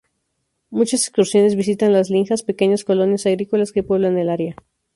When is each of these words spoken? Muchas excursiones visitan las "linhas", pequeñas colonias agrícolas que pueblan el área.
Muchas 0.71 1.05
excursiones 1.05 1.55
visitan 1.55 1.93
las 1.93 2.09
"linhas", 2.09 2.41
pequeñas 2.41 2.83
colonias 2.83 3.27
agrícolas 3.27 3.71
que 3.71 3.83
pueblan 3.83 4.17
el 4.17 4.29
área. 4.29 4.55